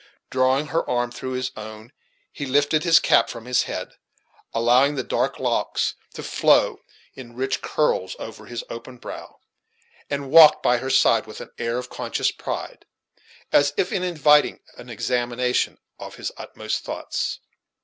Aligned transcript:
Drawing 0.31 0.69
her 0.69 0.89
arm 0.89 1.11
through 1.11 1.33
his 1.33 1.51
own, 1.55 1.91
he 2.31 2.47
lifted 2.47 2.83
his 2.83 2.99
cap 2.99 3.29
from 3.29 3.45
his 3.45 3.61
head, 3.65 3.97
allowing 4.51 4.95
the 4.95 5.03
dark 5.03 5.37
locks 5.37 5.93
to 6.15 6.23
flow 6.23 6.81
in 7.13 7.35
rich 7.35 7.61
curls 7.61 8.15
over 8.17 8.47
his 8.47 8.63
open 8.67 8.97
brow, 8.97 9.37
and 10.09 10.31
walked 10.31 10.63
by 10.63 10.77
her 10.77 10.89
side 10.89 11.27
with 11.27 11.39
an 11.39 11.51
air 11.59 11.77
of 11.77 11.91
conscious 11.91 12.31
pride, 12.31 12.87
as 13.51 13.75
if 13.77 13.91
inviting 13.93 14.59
an 14.75 14.89
examination 14.89 15.77
of 15.99 16.15
his 16.15 16.31
utmost 16.35 16.83
thoughts. 16.83 17.39